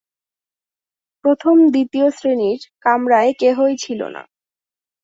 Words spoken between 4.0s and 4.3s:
না।